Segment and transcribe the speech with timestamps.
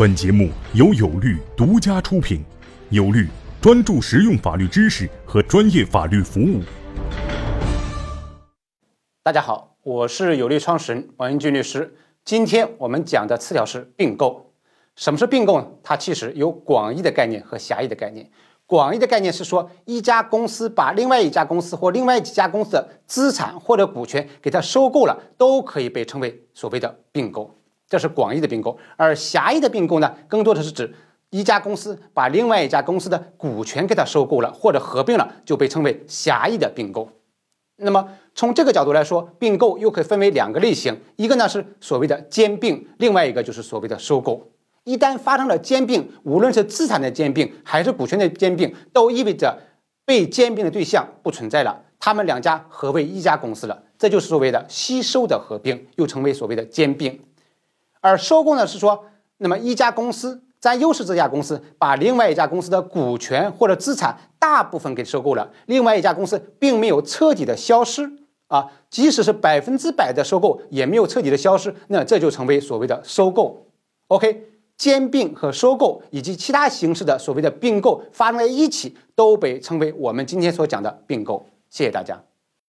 [0.00, 2.42] 本节目由有律独家出品，
[2.88, 3.28] 有律
[3.60, 6.62] 专注实用法律知识和专业法律服务。
[9.22, 11.94] 大家好，我是有律创始人王英俊律师。
[12.24, 14.54] 今天我们讲的词条是并购。
[14.96, 15.66] 什么是并购呢？
[15.82, 18.30] 它其实有广义的概念和狭义的概念。
[18.64, 27.54] 广义的概念是说，一家公司把另外一家公司或另外几家公司的资产或者股权给它收购了，都可以被称为所谓的并购。
[27.90, 30.94] 这是广义的并购，而狭义的并购呢，更多的是指
[31.30, 37.10] 一家公司把另外一家公司的股权给它收购了或者合并了，就被称为狭义的并购。
[37.82, 44.50] 那么从这个角度来说，并购又可以分为两个类型，一个呢是所谓的兼并，另外一个就是所谓的收购。
[44.84, 49.58] 一旦发生了兼并，无论是资产的兼并还是股权的兼并，都意味着
[50.04, 57.18] 被兼并的对象不存在了，他们两家合为一家公司了，这就是所谓的吸收的合并，又称为所谓的兼并。
[58.00, 59.04] 而收购呢，是说，
[59.38, 68.10] 那么一家公司占优势这家公司把另外一家公司的股权或者资产大部分给收购了，另外一家公司并没有彻底的消失
[68.48, 73.66] 啊，即使是百分之百的收购也没有彻底的消失，那这就成为所谓的收购。
[74.08, 74.46] OK，
[74.76, 81.46] 兼并和收购以及其他形式的所谓的并购发生在一起，都被称为我们今天所讲的并购。
[81.68, 82.29] 谢谢大家。